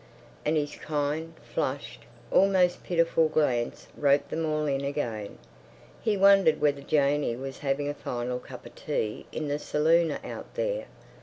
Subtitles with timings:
[0.43, 5.37] And his kind, flushed, almost pitiful glance roped them all in again.
[6.01, 10.55] He wondered whether Janey was having a final cup of tea in the saloon out
[10.55, 10.87] there.